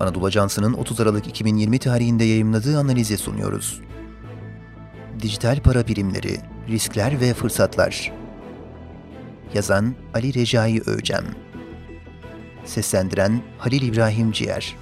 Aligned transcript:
Anadolu 0.00 0.26
Ajansı'nın 0.26 0.72
30 0.72 1.00
Aralık 1.00 1.26
2020 1.26 1.78
tarihinde 1.78 2.24
yayımladığı 2.24 2.78
analize 2.78 3.16
sunuyoruz. 3.16 3.80
Dijital 5.22 5.60
para 5.60 5.86
birimleri, 5.86 6.40
riskler 6.68 7.20
ve 7.20 7.34
fırsatlar. 7.34 8.12
Yazan 9.54 9.94
Ali 10.14 10.34
Recai 10.34 10.80
Öcem. 10.80 11.24
Seslendiren 12.64 13.42
Halil 13.58 13.82
İbrahim 13.82 14.32
Ciğer. 14.32 14.76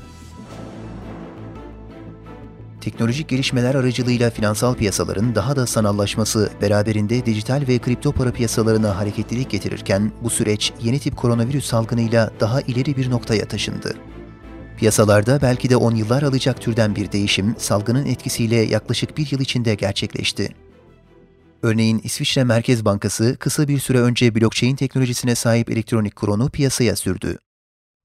Teknolojik 2.81 3.29
gelişmeler 3.29 3.75
aracılığıyla 3.75 4.31
finansal 4.31 4.75
piyasaların 4.75 5.35
daha 5.35 5.57
da 5.57 5.67
sanallaşması 5.67 6.51
beraberinde 6.63 7.27
dijital 7.27 7.65
ve 7.69 7.79
kripto 7.79 8.13
para 8.13 8.33
piyasalarına 8.33 8.99
hareketlilik 8.99 9.51
getirirken 9.51 10.13
bu 10.23 10.31
süreç 10.31 10.73
yeni 10.83 10.99
tip 10.99 11.17
koronavirüs 11.17 11.67
salgınıyla 11.67 12.31
daha 12.41 12.61
ileri 12.61 12.97
bir 12.97 13.11
noktaya 13.11 13.49
taşındı. 13.49 13.95
Piyasalarda 14.83 15.43
belki 15.43 15.71
de 15.71 15.77
10 15.77 15.95
yıllar 15.95 16.23
alacak 16.23 16.61
türden 16.61 16.97
bir 16.97 17.13
değişim 17.13 17.55
salgının 17.59 18.07
etkisiyle 18.07 18.57
yaklaşık 18.57 19.19
bir 19.19 19.33
yıl 19.33 19.41
içinde 19.41 19.75
gerçekleşti. 19.75 20.55
Örneğin 21.63 22.01
İsviçre 22.05 22.45
Merkez 22.45 22.85
Bankası 22.85 23.37
kısa 23.41 23.69
bir 23.69 23.79
süre 23.79 24.01
önce 24.01 24.35
blockchain 24.35 24.77
teknolojisine 24.77 25.35
sahip 25.35 25.71
elektronik 25.71 26.17
kronu 26.17 26.51
piyasaya 26.51 26.97
sürdü. 26.97 27.39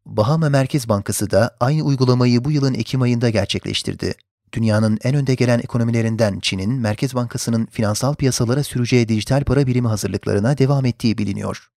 Bahama 0.06 0.50
Merkez 0.50 0.90
Bankası 0.90 1.32
da 1.32 1.58
aynı 1.60 1.84
uygulamayı 1.84 2.44
bu 2.44 2.52
yılın 2.52 2.74
Ekim 2.74 3.02
ayında 3.02 3.30
gerçekleştirdi. 3.30 4.14
Dünyanın 4.54 5.00
en 5.04 5.16
önde 5.16 5.36
gelen 5.36 5.60
ekonomilerinden 5.60 6.40
Çin'in 6.40 6.74
Merkez 6.74 7.16
Bankası'nın 7.16 7.66
finansal 7.66 8.16
piyasalara 8.16 8.64
süreceği 8.64 9.08
dijital 9.08 9.44
para 9.44 9.68
birimi 9.68 9.88
hazırlıklarına 9.88 10.58
devam 10.58 10.86
ettiği 10.86 11.18
biliniyor. 11.18 11.70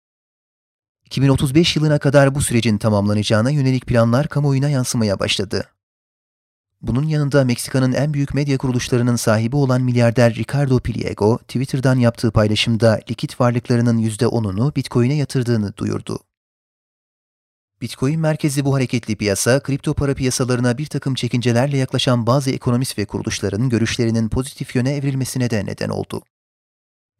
2035 1.08 1.76
yılına 1.76 1.98
kadar 1.98 2.34
bu 2.34 2.40
sürecin 2.40 2.78
tamamlanacağına 2.78 3.50
yönelik 3.50 3.86
planlar 3.86 4.28
kamuoyuna 4.28 4.68
yansımaya 4.68 5.18
başladı. 5.18 5.64
Bunun 6.82 7.02
yanında 7.02 7.44
Meksika'nın 7.44 7.92
en 7.92 8.14
büyük 8.14 8.34
medya 8.34 8.58
kuruluşlarının 8.58 9.16
sahibi 9.16 9.56
olan 9.56 9.82
milyarder 9.82 10.34
Ricardo 10.34 10.78
Pliego, 10.78 11.38
Twitter'dan 11.38 11.96
yaptığı 11.96 12.30
paylaşımda 12.30 13.00
likit 13.10 13.40
varlıklarının 13.40 13.98
%10'unu 13.98 14.76
Bitcoin'e 14.76 15.14
yatırdığını 15.14 15.76
duyurdu. 15.76 16.18
Bitcoin 17.80 18.20
merkezi 18.20 18.64
bu 18.64 18.74
hareketli 18.74 19.16
piyasa, 19.16 19.60
kripto 19.60 19.94
para 19.94 20.14
piyasalarına 20.14 20.78
bir 20.78 20.86
takım 20.86 21.14
çekincelerle 21.14 21.76
yaklaşan 21.76 22.26
bazı 22.26 22.50
ekonomist 22.50 22.98
ve 22.98 23.04
kuruluşların 23.04 23.68
görüşlerinin 23.68 24.28
pozitif 24.28 24.76
yöne 24.76 24.94
evrilmesine 24.94 25.50
de 25.50 25.66
neden 25.66 25.88
oldu. 25.88 26.22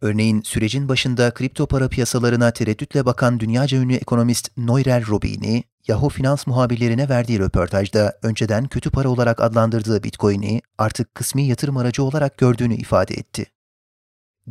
Örneğin 0.03 0.43
sürecin 0.43 0.89
başında 0.89 1.31
kripto 1.31 1.67
para 1.67 1.89
piyasalarına 1.89 2.51
tereddütle 2.51 3.07
bakan 3.07 3.41
dünyaca 3.41 3.79
ünlü 3.79 3.95
ekonomist 3.95 4.51
Noirel 4.57 5.07
Robini, 5.07 5.65
Yahoo 5.89 6.09
Finans 6.09 6.47
muhabirlerine 6.47 7.09
verdiği 7.09 7.39
röportajda 7.39 8.19
önceden 8.23 8.69
kötü 8.69 8.91
para 8.91 9.09
olarak 9.09 9.41
adlandırdığı 9.41 10.03
Bitcoin'i 10.03 10.63
artık 10.79 11.15
kısmi 11.15 11.47
yatırım 11.47 11.77
aracı 11.77 12.03
olarak 12.03 12.39
gördüğünü 12.39 12.75
ifade 12.75 13.15
etti. 13.15 13.47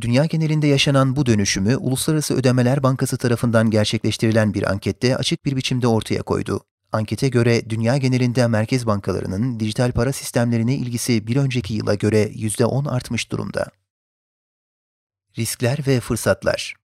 Dünya 0.00 0.24
genelinde 0.24 0.66
yaşanan 0.66 1.16
bu 1.16 1.26
dönüşümü 1.26 1.76
Uluslararası 1.76 2.34
Ödemeler 2.34 2.82
Bankası 2.82 3.16
tarafından 3.16 3.70
gerçekleştirilen 3.70 4.54
bir 4.54 4.70
ankette 4.70 5.16
açık 5.16 5.44
bir 5.44 5.56
biçimde 5.56 5.86
ortaya 5.86 6.22
koydu. 6.22 6.60
Ankete 6.92 7.28
göre 7.28 7.70
dünya 7.70 7.96
genelinde 7.96 8.46
merkez 8.46 8.86
bankalarının 8.86 9.60
dijital 9.60 9.92
para 9.92 10.12
sistemlerine 10.12 10.74
ilgisi 10.74 11.26
bir 11.26 11.36
önceki 11.36 11.74
yıla 11.74 11.94
göre 11.94 12.22
%10 12.22 12.90
artmış 12.90 13.32
durumda. 13.32 13.66
Riskler 15.38 15.78
ve 15.86 16.00
fırsatlar 16.00 16.74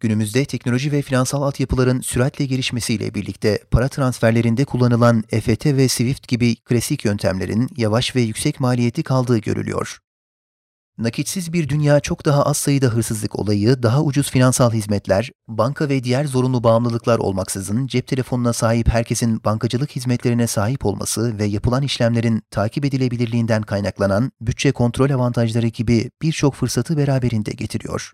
Günümüzde 0.00 0.44
teknoloji 0.44 0.92
ve 0.92 1.02
finansal 1.02 1.42
altyapıların 1.42 2.00
süratle 2.00 2.46
gelişmesiyle 2.46 3.14
birlikte 3.14 3.58
para 3.70 3.88
transferlerinde 3.88 4.64
kullanılan 4.64 5.24
EFT 5.30 5.66
ve 5.66 5.88
SWIFT 5.88 6.28
gibi 6.28 6.56
klasik 6.56 7.04
yöntemlerin 7.04 7.68
yavaş 7.76 8.16
ve 8.16 8.20
yüksek 8.20 8.60
maliyeti 8.60 9.02
kaldığı 9.02 9.38
görülüyor. 9.38 9.98
Nakitsiz 10.98 11.52
bir 11.52 11.68
dünya 11.68 12.00
çok 12.00 12.24
daha 12.24 12.42
az 12.42 12.56
sayıda 12.56 12.86
hırsızlık 12.86 13.38
olayı, 13.38 13.82
daha 13.82 14.02
ucuz 14.02 14.30
finansal 14.30 14.72
hizmetler, 14.72 15.30
banka 15.48 15.88
ve 15.88 16.04
diğer 16.04 16.24
zorunlu 16.24 16.64
bağımlılıklar 16.64 17.18
olmaksızın 17.18 17.86
cep 17.86 18.06
telefonuna 18.06 18.52
sahip 18.52 18.88
herkesin 18.88 19.44
bankacılık 19.44 19.90
hizmetlerine 19.90 20.46
sahip 20.46 20.86
olması 20.86 21.38
ve 21.38 21.44
yapılan 21.44 21.82
işlemlerin 21.82 22.42
takip 22.50 22.84
edilebilirliğinden 22.84 23.62
kaynaklanan 23.62 24.32
bütçe 24.40 24.72
kontrol 24.72 25.10
avantajları 25.10 25.66
gibi 25.66 26.10
birçok 26.22 26.54
fırsatı 26.54 26.96
beraberinde 26.96 27.50
getiriyor. 27.50 28.12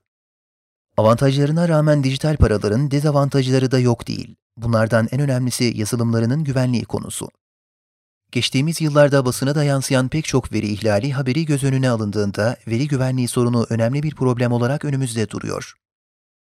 Avantajlarına 0.96 1.68
rağmen 1.68 2.04
dijital 2.04 2.36
paraların 2.36 2.90
dezavantajları 2.90 3.70
da 3.70 3.78
yok 3.78 4.08
değil. 4.08 4.36
Bunlardan 4.56 5.08
en 5.10 5.20
önemlisi 5.20 5.72
yazılımlarının 5.76 6.44
güvenliği 6.44 6.84
konusu. 6.84 7.28
Geçtiğimiz 8.32 8.80
yıllarda 8.80 9.24
basına 9.24 9.54
da 9.54 9.64
yansıyan 9.64 10.08
pek 10.08 10.24
çok 10.24 10.52
veri 10.52 10.66
ihlali 10.66 11.12
haberi 11.12 11.44
göz 11.44 11.64
önüne 11.64 11.90
alındığında 11.90 12.56
veri 12.66 12.88
güvenliği 12.88 13.28
sorunu 13.28 13.66
önemli 13.70 14.02
bir 14.02 14.14
problem 14.14 14.52
olarak 14.52 14.84
önümüzde 14.84 15.30
duruyor. 15.30 15.74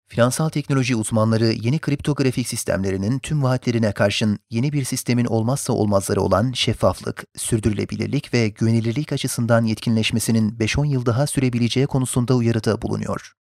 Finansal 0.09 0.49
teknoloji 0.49 0.97
uzmanları 0.97 1.45
yeni 1.45 1.79
kriptografik 1.79 2.49
sistemlerinin 2.49 3.19
tüm 3.19 3.43
vaatlerine 3.43 3.93
karşın 3.93 4.39
yeni 4.51 4.73
bir 4.73 4.85
sistemin 4.85 5.25
olmazsa 5.25 5.73
olmazları 5.73 6.21
olan 6.21 6.53
şeffaflık, 6.53 7.25
sürdürülebilirlik 7.37 8.35
ve 8.35 8.49
güvenilirlik 8.49 9.13
açısından 9.13 9.65
yetkinleşmesinin 9.65 10.51
5-10 10.59 10.87
yıl 10.87 11.07
daha 11.07 11.27
sürebileceği 11.27 11.87
konusunda 11.87 12.35
uyarıda 12.35 12.83
bulunuyor. 12.83 13.38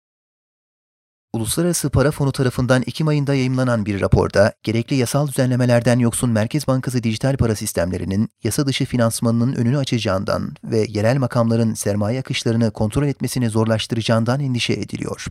Uluslararası 1.34 1.90
Para 1.90 2.12
Fonu 2.12 2.32
tarafından 2.32 2.82
Ekim 2.82 3.08
ayında 3.08 3.36
yayımlanan 3.36 3.86
bir 3.86 4.02
raporda, 4.02 4.54
gerekli 4.64 4.96
yasal 4.96 5.28
düzenlemelerden 5.28 6.00
yoksun 6.00 6.30
Merkez 6.30 6.68
Bankası 6.68 7.04
dijital 7.04 7.38
para 7.38 7.56
sistemlerinin 7.56 8.30
yasa 8.44 8.68
dışı 8.68 8.86
finansmanının 8.86 9.54
önünü 9.54 9.78
açacağından 9.78 10.56
ve 10.64 10.86
yerel 10.90 11.18
makamların 11.18 11.74
sermaye 11.74 12.20
akışlarını 12.20 12.72
kontrol 12.72 13.08
etmesini 13.08 13.50
zorlaştıracağından 13.50 14.40
endişe 14.40 14.74
ediliyor. 14.74 15.26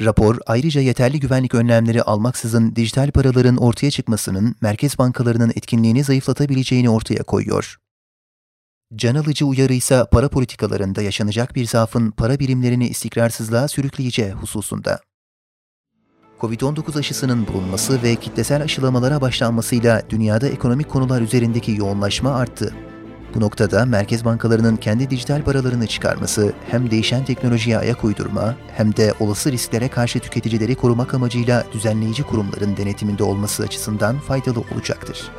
Rapor, 0.00 0.38
ayrıca 0.46 0.80
yeterli 0.80 1.20
güvenlik 1.20 1.54
önlemleri 1.54 2.02
almaksızın 2.02 2.76
dijital 2.76 3.10
paraların 3.10 3.56
ortaya 3.56 3.90
çıkmasının 3.90 4.54
merkez 4.60 4.98
bankalarının 4.98 5.50
etkinliğini 5.50 6.04
zayıflatabileceğini 6.04 6.90
ortaya 6.90 7.22
koyuyor. 7.22 7.76
Can 8.96 9.14
alıcı 9.14 9.46
uyarı 9.46 9.72
ise 9.72 10.04
para 10.10 10.28
politikalarında 10.28 11.02
yaşanacak 11.02 11.54
bir 11.54 11.66
zaafın 11.66 12.10
para 12.10 12.38
birimlerini 12.38 12.88
istikrarsızlığa 12.88 13.68
sürükleyeceği 13.68 14.32
hususunda. 14.32 15.00
Covid-19 16.40 16.98
aşısının 16.98 17.46
bulunması 17.46 18.02
ve 18.02 18.16
kitlesel 18.16 18.62
aşılamalara 18.62 19.20
başlanmasıyla 19.20 20.02
dünyada 20.10 20.48
ekonomik 20.48 20.88
konular 20.88 21.20
üzerindeki 21.20 21.72
yoğunlaşma 21.72 22.34
arttı. 22.34 22.74
Bu 23.34 23.40
noktada 23.40 23.84
merkez 23.84 24.24
bankalarının 24.24 24.76
kendi 24.76 25.10
dijital 25.10 25.44
paralarını 25.44 25.86
çıkarması 25.86 26.52
hem 26.70 26.90
değişen 26.90 27.24
teknolojiye 27.24 27.78
ayak 27.78 28.04
uydurma 28.04 28.56
hem 28.76 28.96
de 28.96 29.14
olası 29.20 29.52
risklere 29.52 29.88
karşı 29.88 30.20
tüketicileri 30.20 30.74
korumak 30.74 31.14
amacıyla 31.14 31.66
düzenleyici 31.72 32.22
kurumların 32.22 32.76
denetiminde 32.76 33.22
olması 33.22 33.62
açısından 33.62 34.18
faydalı 34.18 34.60
olacaktır. 34.74 35.30